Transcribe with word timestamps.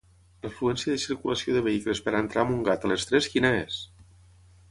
L'afluència 0.43 0.93
de 0.93 1.01
circulació 1.03 1.53
de 1.57 1.61
vehicles 1.67 2.01
per 2.07 2.15
entrar 2.21 2.45
a 2.45 2.47
Montgat 2.53 2.87
a 2.89 2.93
les 2.93 3.05
tres 3.11 3.31
quina 3.35 3.55
és? 3.61 3.77